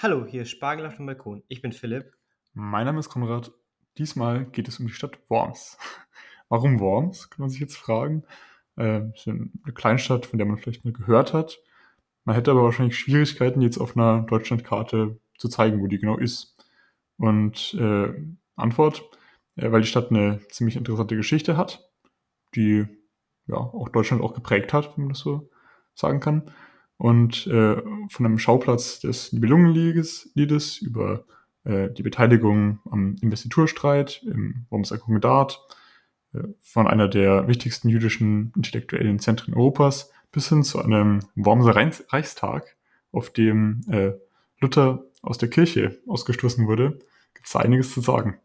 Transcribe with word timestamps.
Hallo, 0.00 0.24
hier 0.24 0.42
ist 0.42 0.50
Spargel 0.50 0.86
auf 0.86 0.94
dem 0.94 1.06
Balkon. 1.06 1.42
Ich 1.48 1.60
bin 1.60 1.72
Philipp. 1.72 2.12
Mein 2.54 2.86
Name 2.86 3.00
ist 3.00 3.08
Konrad. 3.08 3.50
Diesmal 3.98 4.44
geht 4.44 4.68
es 4.68 4.78
um 4.78 4.86
die 4.86 4.92
Stadt 4.92 5.18
Worms. 5.28 5.76
Warum 6.48 6.78
Worms, 6.78 7.30
kann 7.30 7.40
man 7.40 7.50
sich 7.50 7.58
jetzt 7.58 7.76
fragen. 7.76 8.22
Äh, 8.76 9.08
ist 9.12 9.26
eine 9.26 9.50
Kleinstadt, 9.74 10.26
von 10.26 10.38
der 10.38 10.46
man 10.46 10.56
vielleicht 10.56 10.84
mal 10.84 10.92
gehört 10.92 11.32
hat. 11.32 11.58
Man 12.24 12.36
hätte 12.36 12.52
aber 12.52 12.62
wahrscheinlich 12.62 12.96
Schwierigkeiten, 12.96 13.60
jetzt 13.60 13.78
auf 13.78 13.96
einer 13.96 14.22
Deutschlandkarte 14.22 15.18
zu 15.36 15.48
zeigen, 15.48 15.82
wo 15.82 15.88
die 15.88 15.98
genau 15.98 16.16
ist. 16.16 16.56
Und 17.16 17.74
äh, 17.74 18.12
Antwort, 18.54 19.02
äh, 19.56 19.72
weil 19.72 19.80
die 19.80 19.88
Stadt 19.88 20.12
eine 20.12 20.38
ziemlich 20.48 20.76
interessante 20.76 21.16
Geschichte 21.16 21.56
hat, 21.56 21.90
die 22.54 22.86
ja 23.48 23.56
auch 23.56 23.88
Deutschland 23.88 24.22
auch 24.22 24.32
geprägt 24.32 24.72
hat, 24.72 24.96
wenn 24.96 25.06
man 25.06 25.14
das 25.14 25.18
so 25.18 25.50
sagen 25.96 26.20
kann 26.20 26.52
und 26.98 27.46
äh, 27.46 27.76
von 28.10 28.26
einem 28.26 28.38
Schauplatz 28.38 29.00
des 29.00 29.32
Nibelungenliedes 29.32 30.76
über 30.82 31.24
äh, 31.64 31.90
die 31.90 32.02
Beteiligung 32.02 32.80
am 32.90 33.16
Investiturstreit 33.22 34.22
im 34.24 34.66
Wormser 34.68 34.98
Konkordat, 34.98 35.60
äh, 36.34 36.40
von 36.60 36.86
einer 36.86 37.08
der 37.08 37.48
wichtigsten 37.48 37.88
jüdischen 37.88 38.52
intellektuellen 38.56 39.20
Zentren 39.20 39.54
Europas 39.54 40.10
bis 40.32 40.48
hin 40.48 40.62
zu 40.62 40.82
einem 40.82 41.20
Wormser 41.36 41.74
Reichstag, 41.74 42.76
auf 43.12 43.30
dem 43.30 43.80
äh, 43.90 44.12
Luther 44.60 45.04
aus 45.22 45.38
der 45.38 45.48
Kirche 45.48 45.98
ausgestoßen 46.06 46.66
wurde, 46.66 46.98
gibt 47.32 47.46
es 47.46 47.56
einiges 47.56 47.92
zu 47.92 48.00
sagen. 48.00 48.38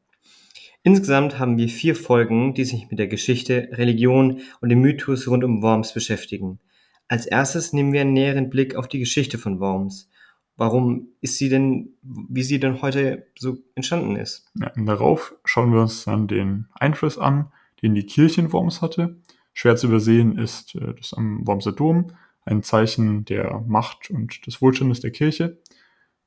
Insgesamt 0.84 1.40
haben 1.40 1.58
wir 1.58 1.70
vier 1.70 1.96
Folgen, 1.96 2.54
die 2.54 2.66
sich 2.66 2.90
mit 2.90 3.00
der 3.00 3.08
Geschichte, 3.08 3.70
Religion 3.72 4.42
und 4.62 4.70
dem 4.70 4.82
Mythos 4.82 5.28
rund 5.28 5.44
um 5.44 5.62
Worms 5.62 5.94
beschäftigen. 5.94 6.60
Als 7.08 7.26
erstes 7.26 7.74
nehmen 7.74 7.94
wir 7.94 8.02
einen 8.02 8.14
näheren 8.14 8.50
Blick 8.50 8.76
auf 8.76 8.88
die 8.88 9.00
Geschichte 9.00 9.38
von 9.38 9.60
Worms. 9.60 10.10
Warum 10.56 11.10
ist 11.22 11.38
sie 11.38 11.50
denn, 11.50 11.94
wie 12.02 12.44
sie 12.44 12.60
denn 12.60 12.82
heute 12.82 13.28
so 13.38 13.58
entstanden 13.76 14.16
ist? 14.16 14.46
Ja, 14.56 14.72
darauf 14.76 15.34
schauen 15.46 15.74
wir 15.74 15.82
uns 15.82 16.06
dann 16.06 16.28
den 16.28 16.68
Einfluss 16.74 17.18
an, 17.18 17.52
den 17.82 17.96
die 17.96 18.06
Kirche 18.06 18.42
in 18.42 18.54
Worms 18.54 18.82
hatte. 18.82 19.18
Schwer 19.54 19.76
zu 19.76 19.88
übersehen 19.88 20.38
ist 20.38 20.76
äh, 20.76 20.94
das 20.94 21.14
am 21.14 21.46
Wormser 21.46 21.72
Dom, 21.72 22.12
ein 22.46 22.62
Zeichen 22.62 23.26
der 23.26 23.64
Macht 23.68 24.10
und 24.10 24.46
des 24.46 24.62
Wohlstandes 24.62 25.00
der 25.00 25.12
Kirche. 25.12 25.60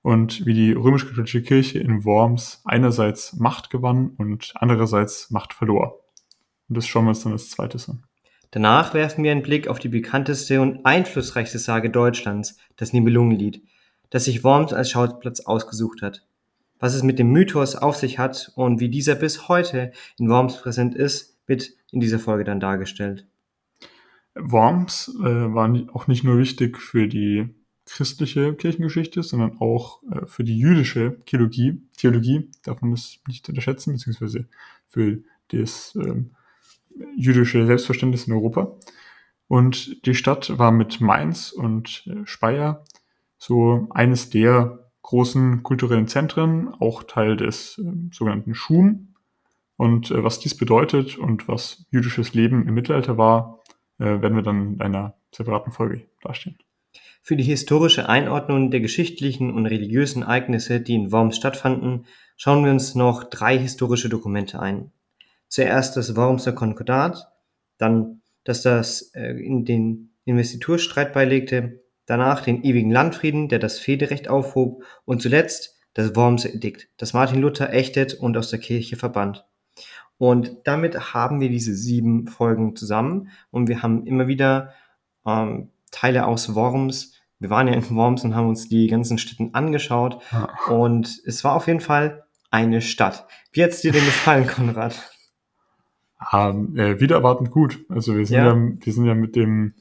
Und 0.03 0.47
wie 0.47 0.55
die 0.55 0.73
römisch-katholische 0.73 1.43
Kirche 1.43 1.81
in 1.81 2.05
Worms 2.05 2.63
einerseits 2.65 3.35
Macht 3.35 3.71
gewann 3.71 4.11
und 4.11 4.53
andererseits 4.55 5.31
Macht 5.31 5.53
verlor. 5.53 6.01
Und 6.69 6.77
das 6.77 6.87
schauen 6.87 7.07
wir 7.07 7.11
uns 7.11 7.23
dann 7.23 7.33
als 7.33 7.51
zweites 7.51 7.89
an. 7.89 8.06
Danach 8.57 8.95
werfen 8.95 9.23
wir 9.23 9.33
einen 9.33 9.43
Blick 9.43 9.69
auf 9.69 9.79
die 9.81 9.91
bekannteste 9.91 10.63
und 10.63 10.87
einflussreichste 10.87 11.59
Sage 11.59 11.91
Deutschlands, 11.91 12.57
das 12.77 12.95
Nibelungenlied, 12.95 13.63
das 14.09 14.25
sich 14.25 14.45
Worms 14.45 14.73
als 14.73 14.91
Schauplatz 14.91 15.41
ausgesucht 15.41 16.01
hat. 16.01 16.27
Was 16.79 16.95
es 16.95 17.03
mit 17.03 17.19
dem 17.19 17.31
Mythos 17.33 17.77
auf 17.77 17.97
sich 17.97 18.19
hat 18.19 18.53
und 18.57 18.81
wie 18.81 18.89
dieser 18.89 19.15
bis 19.15 19.49
heute 19.49 19.93
in 20.19 20.31
Worms 20.31 20.57
präsent 20.57 20.95
ist, 20.95 21.37
wird 21.47 21.69
in 21.93 22.01
dieser 22.01 22.19
Folge 22.19 22.45
dann 22.45 22.59
dargestellt. 22.59 23.27
Worms 24.35 25.15
äh, 25.21 25.53
war 25.53 25.71
auch 25.93 26.07
nicht 26.07 26.25
nur 26.25 26.39
wichtig 26.39 26.79
für 26.79 27.09
die 27.09 27.55
christliche 27.85 28.55
Kirchengeschichte, 28.55 29.23
sondern 29.23 29.59
auch 29.59 30.03
äh, 30.05 30.25
für 30.25 30.45
die 30.45 30.59
jüdische 30.59 31.19
Theologie, 31.27 31.83
Theologie, 31.99 32.51
darf 32.63 32.81
man 32.81 32.93
das 32.93 33.19
nicht 33.29 33.47
unterschätzen, 33.51 33.93
beziehungsweise 33.93 34.47
für 34.89 35.19
das 35.49 35.95
ähm, 35.97 36.31
jüdische 37.17 37.67
Selbstverständnis 37.67 38.27
in 38.27 38.35
Europa. 38.35 38.77
Und 39.49 40.05
die 40.07 40.15
Stadt 40.15 40.59
war 40.59 40.73
mit 40.73 41.01
Mainz 41.01 41.53
und 41.53 42.05
äh, 42.07 42.27
Speyer 42.27 42.85
so 43.39 43.87
eines 43.91 44.31
der 44.31 44.91
großen 45.03 45.63
kulturellen 45.63 46.09
Zentren, 46.09 46.69
auch 46.81 47.05
Teil 47.05 47.37
des 47.37 47.79
äh, 47.79 47.85
sogenannten 48.13 48.55
Schum. 48.55 49.15
Und 49.77 50.11
äh, 50.11 50.25
was 50.25 50.41
dies 50.41 50.57
bedeutet 50.57 51.17
und 51.17 51.49
was 51.49 51.87
jüdisches 51.91 52.35
Leben 52.35 52.67
im 52.67 52.75
Mittelalter 52.75 53.17
war, 53.17 53.61
äh, 53.99 54.05
werden 54.05 54.35
wir 54.35 54.43
dann 54.43 54.75
in 54.75 54.81
einer 54.81 55.15
separaten 55.33 55.73
Folge 55.73 56.09
darstellen. 56.23 56.59
Für 57.23 57.37
die 57.37 57.45
historische 57.45 58.09
Einordnung 58.09 58.71
der 58.71 58.81
geschichtlichen 58.81 59.53
und 59.53 59.67
religiösen 59.67 60.23
Ereignisse, 60.23 60.81
die 60.81 60.95
in 60.95 61.13
Worms 61.13 61.37
stattfanden, 61.37 62.07
schauen 62.37 62.65
wir 62.65 62.73
uns 62.73 62.95
noch 62.95 63.25
drei 63.25 63.59
historische 63.59 64.09
Dokumente 64.09 64.61
ein 64.61 64.93
zuerst 65.57 65.97
das 65.97 66.15
Wormser 66.17 66.53
Konkordat, 66.53 67.33
dann, 67.79 68.21
dass 68.45 68.61
das 68.61 69.11
äh, 69.15 69.31
in 69.31 69.65
den 69.65 70.11
Investiturstreit 70.27 71.15
beilegte, 71.15 71.81
danach 72.05 72.43
den 72.43 72.63
ewigen 72.63 72.91
Landfrieden, 72.91 73.49
der 73.49 73.59
das 73.59 73.79
Federecht 73.79 74.29
aufhob 74.29 74.85
und 75.07 75.23
zuletzt 75.23 75.79
das 75.95 76.15
Wormser 76.15 76.53
Edikt, 76.53 76.89
das 76.99 77.15
Martin 77.15 77.41
Luther 77.41 77.73
ächtet 77.73 78.13
und 78.13 78.37
aus 78.37 78.51
der 78.51 78.59
Kirche 78.59 78.97
verbannt. 78.97 79.47
Und 80.19 80.59
damit 80.65 81.15
haben 81.15 81.41
wir 81.41 81.49
diese 81.49 81.75
sieben 81.75 82.27
Folgen 82.27 82.77
zusammen 82.77 83.31
und 83.51 83.69
wir 83.69 83.83
haben 83.83 84.07
immer 84.07 84.27
wieder 84.27 84.75
ähm, 85.27 85.71
Teile 85.91 86.27
aus 86.27 86.55
Worms. 86.55 87.15
Wir 87.39 87.49
waren 87.49 87.67
ja 87.67 87.73
in 87.73 87.97
Worms 87.97 88.25
und 88.25 88.35
haben 88.35 88.51
uns 88.51 88.69
die 88.69 88.89
ganzen 88.89 89.17
Städten 89.17 89.55
angeschaut 89.55 90.23
ja. 90.33 90.51
und 90.69 91.23
es 91.25 91.45
war 91.45 91.55
auf 91.55 91.67
jeden 91.67 91.81
Fall 91.81 92.27
eine 92.51 92.83
Stadt. 92.83 93.27
Wie 93.53 93.65
hat's 93.65 93.81
dir 93.81 93.93
denn 93.93 94.05
gefallen, 94.05 94.47
Konrad? 94.47 95.16
Haben 96.19 96.77
äh, 96.79 97.01
wieder 97.01 97.17
erwartend 97.17 97.51
gut. 97.51 97.85
Also 97.89 98.17
wir 98.17 98.27
sind 98.27 98.37
ja, 98.37 98.55
ja 98.55 98.73
wir 98.79 98.93
sind 98.93 99.07
ja 99.07 99.15
mit 99.15 99.37
dem 99.37 99.75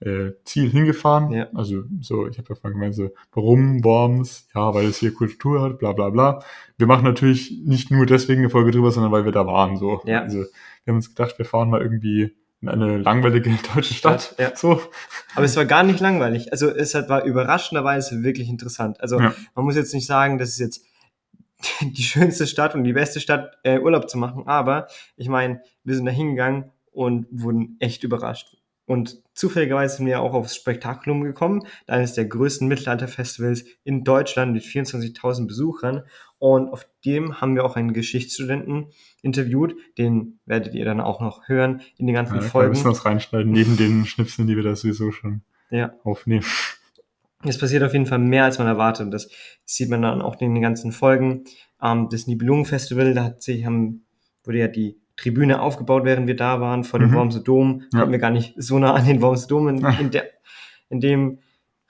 äh, 0.00 0.32
Ziel 0.44 0.70
hingefahren. 0.70 1.32
Ja. 1.32 1.48
Also 1.54 1.84
so, 2.00 2.26
ich 2.26 2.38
habe 2.38 2.48
ja 2.50 2.54
vorhin 2.54 2.78
gemeint, 2.78 2.94
so, 2.94 3.10
warum 3.32 3.82
Worms? 3.84 4.48
Ja, 4.54 4.74
weil 4.74 4.86
es 4.86 4.98
hier 4.98 5.14
Kultur 5.14 5.62
hat, 5.62 5.78
bla 5.78 5.92
bla 5.92 6.10
bla. 6.10 6.42
Wir 6.76 6.86
machen 6.86 7.04
natürlich 7.04 7.62
nicht 7.64 7.90
nur 7.90 8.06
deswegen 8.06 8.40
eine 8.40 8.50
Folge 8.50 8.70
drüber, 8.70 8.90
sondern 8.90 9.12
weil 9.12 9.24
wir 9.24 9.32
da 9.32 9.46
waren. 9.46 9.76
So. 9.76 10.02
Ja. 10.04 10.22
Also 10.22 10.38
wir 10.84 10.92
haben 10.92 10.96
uns 10.96 11.14
gedacht, 11.14 11.38
wir 11.38 11.46
fahren 11.46 11.70
mal 11.70 11.80
irgendwie 11.80 12.36
in 12.60 12.68
eine 12.68 12.98
langweilige 12.98 13.50
deutsche 13.74 13.94
Stadt. 13.94 14.34
Ja. 14.38 14.54
so. 14.54 14.80
Aber 15.34 15.44
es 15.44 15.56
war 15.56 15.64
gar 15.64 15.82
nicht 15.82 16.00
langweilig. 16.00 16.52
Also 16.52 16.68
es 16.68 16.94
war 16.94 17.24
überraschenderweise 17.24 18.22
wirklich 18.22 18.48
interessant. 18.48 19.00
Also 19.00 19.18
man 19.18 19.64
muss 19.64 19.76
jetzt 19.76 19.94
nicht 19.94 20.06
sagen, 20.06 20.38
dass 20.38 20.50
es 20.50 20.58
jetzt 20.58 20.84
die 21.80 22.02
schönste 22.02 22.46
Stadt 22.46 22.74
und 22.74 22.84
die 22.84 22.92
beste 22.92 23.20
Stadt 23.20 23.58
äh, 23.62 23.78
Urlaub 23.78 24.08
zu 24.08 24.18
machen. 24.18 24.46
Aber 24.46 24.88
ich 25.16 25.28
meine, 25.28 25.60
wir 25.84 25.94
sind 25.94 26.06
da 26.06 26.12
hingegangen 26.12 26.72
und 26.90 27.26
wurden 27.30 27.76
echt 27.80 28.04
überrascht. 28.04 28.56
Und 28.86 29.22
zufälligerweise 29.32 29.96
sind 29.96 30.06
wir 30.06 30.20
auch 30.20 30.34
aufs 30.34 30.56
Spektakulum 30.56 31.22
gekommen, 31.22 31.62
eines 31.86 32.12
der 32.12 32.26
größten 32.26 32.68
Mittelalterfestivals 32.68 33.64
in 33.82 34.04
Deutschland 34.04 34.52
mit 34.52 34.62
24.000 34.62 35.46
Besuchern. 35.46 36.02
Und 36.38 36.68
auf 36.68 36.86
dem 37.04 37.40
haben 37.40 37.54
wir 37.54 37.64
auch 37.64 37.76
einen 37.76 37.94
Geschichtsstudenten 37.94 38.88
interviewt. 39.22 39.74
Den 39.96 40.38
werdet 40.44 40.74
ihr 40.74 40.84
dann 40.84 41.00
auch 41.00 41.22
noch 41.22 41.48
hören 41.48 41.80
in 41.96 42.06
den 42.06 42.14
ganzen 42.14 42.36
ja, 42.36 42.42
Folgen. 42.42 42.74
Wir 42.74 42.78
müssen 42.78 42.90
das 42.90 43.06
reinschneiden, 43.06 43.50
neben 43.50 43.78
den 43.78 44.04
Schnipseln, 44.04 44.46
die 44.46 44.56
wir 44.56 44.62
da 44.62 44.76
sowieso 44.76 45.12
schon 45.12 45.40
ja. 45.70 45.94
aufnehmen. 46.04 46.44
Es 47.44 47.58
passiert 47.58 47.82
auf 47.82 47.92
jeden 47.92 48.06
Fall 48.06 48.18
mehr, 48.18 48.44
als 48.44 48.58
man 48.58 48.66
erwartet. 48.66 49.12
Das 49.12 49.28
sieht 49.64 49.90
man 49.90 50.02
dann 50.02 50.22
auch 50.22 50.40
in 50.40 50.54
den 50.54 50.62
ganzen 50.62 50.92
Folgen. 50.92 51.44
Ähm, 51.82 52.08
das 52.10 52.26
Nibelungen-Festival, 52.26 53.14
da 53.14 53.24
hat 53.24 53.42
sich, 53.42 53.64
haben, 53.64 54.06
wurde 54.44 54.58
ja 54.58 54.68
die 54.68 54.98
Tribüne 55.16 55.60
aufgebaut, 55.60 56.04
während 56.04 56.26
wir 56.26 56.36
da 56.36 56.60
waren, 56.60 56.84
vor 56.84 56.98
dem 56.98 57.10
mhm. 57.10 57.14
Wormser 57.14 57.40
Dom. 57.40 57.82
Ja. 57.92 58.00
Kommen 58.00 58.12
wir 58.12 58.18
gar 58.18 58.30
nicht 58.30 58.54
so 58.56 58.78
nah 58.78 58.94
an 58.94 59.06
den 59.06 59.22
Wormser 59.22 59.46
Dom 59.48 59.68
in, 59.68 59.84
in, 60.00 60.10
der, 60.10 60.24
in 60.88 61.00
dem 61.00 61.38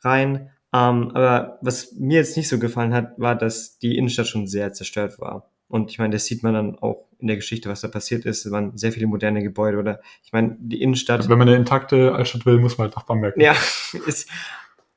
rein. 0.03 0.51
Ähm, 0.73 1.13
aber 1.15 1.59
was 1.63 1.93
mir 1.93 2.19
jetzt 2.19 2.37
nicht 2.37 2.49
so 2.49 2.59
gefallen 2.59 2.93
hat, 2.93 3.13
war, 3.17 3.37
dass 3.37 3.79
die 3.79 3.97
Innenstadt 3.97 4.27
schon 4.27 4.47
sehr 4.47 4.73
zerstört 4.73 5.19
war. 5.21 5.51
Und 5.69 5.91
ich 5.91 5.99
meine, 5.99 6.13
das 6.13 6.27
sieht 6.27 6.43
man 6.43 6.55
dann 6.55 6.79
auch 6.79 7.07
in 7.19 7.29
der 7.29 7.37
Geschichte, 7.37 7.69
was 7.69 7.81
da 7.81 7.89
passiert 7.89 8.27
ist. 8.27 8.45
Es 8.45 8.53
waren 8.53 8.77
sehr 8.77 8.93
viele 8.93 9.07
moderne 9.07 9.43
Gebäude 9.43 9.79
oder 9.79 10.01
ich 10.23 10.33
meine, 10.33 10.57
die 10.61 10.83
Innenstadt. 10.83 11.21
Also 11.21 11.31
wenn 11.31 11.39
man 11.39 11.49
eine 11.49 11.57
intakte 11.57 12.15
Altstadt 12.15 12.45
will, 12.45 12.59
muss 12.59 12.77
man 12.77 12.87
halt 12.87 12.97
nach 12.97 13.05
Bamberg. 13.05 13.37
Ja, 13.39 13.53
ist, 14.07 14.29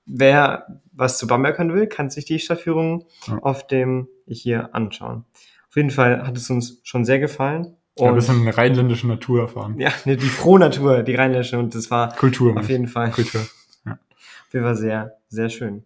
wer 0.08 0.82
was 0.92 1.18
zu 1.18 1.28
Bamberg 1.28 1.58
hören 1.58 1.74
will, 1.74 1.88
kann 1.88 2.10
sich 2.10 2.26
die 2.26 2.40
Stadtführung 2.40 3.06
ja. 3.28 3.38
auf 3.40 3.68
dem 3.68 4.08
hier 4.26 4.74
anschauen. 4.74 5.26
Auf 5.70 5.76
jeden 5.76 5.92
Fall 5.92 6.26
hat 6.26 6.36
es 6.38 6.50
uns 6.50 6.80
schon 6.84 7.06
sehr 7.06 7.20
gefallen. 7.20 7.76
Und 7.96 8.06
ja, 8.06 8.10
ein 8.10 8.16
bisschen 8.16 8.48
rheinländische 8.48 9.08
Natur 9.08 9.42
erfahren. 9.42 9.80
Ja, 9.80 9.92
ne, 10.06 10.18
die 10.18 10.28
frohe 10.28 10.60
Natur, 10.60 11.04
die 11.04 11.16
rheinländische 11.16 11.60
und 11.60 11.76
das 11.76 11.92
war 11.92 12.16
Kultur. 12.16 12.58
Auf 12.58 12.70
jeden 12.70 12.88
Fall. 12.88 13.12
Kultur. 13.12 13.42
Ja. 13.86 13.94
Auf 13.94 14.54
jeden 14.54 14.66
Fall 14.66 14.76
sehr, 14.76 15.18
sehr 15.30 15.50
schön. 15.50 15.84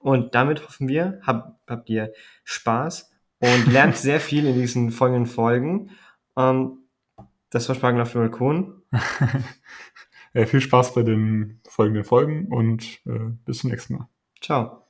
Und 0.00 0.34
damit 0.34 0.64
hoffen 0.66 0.88
wir, 0.88 1.20
hab, 1.22 1.58
habt 1.68 1.88
ihr 1.88 2.12
Spaß 2.44 3.10
und 3.38 3.66
lernt 3.72 3.96
sehr 3.96 4.20
viel 4.20 4.46
in 4.46 4.54
diesen 4.54 4.90
folgenden 4.90 5.26
Folgen. 5.26 5.90
Ähm, 6.36 6.78
das 7.50 7.68
war 7.68 7.76
Spargel 7.76 8.02
auf 8.02 8.12
dem 8.12 8.22
Balkon. 8.22 8.82
Äh, 10.34 10.46
viel 10.46 10.60
Spaß 10.60 10.94
bei 10.94 11.02
den 11.02 11.60
folgenden 11.66 12.04
Folgen 12.04 12.48
und 12.52 13.00
äh, 13.06 13.30
bis 13.46 13.60
zum 13.60 13.70
nächsten 13.70 13.94
Mal. 13.94 14.08
Ciao. 14.42 14.83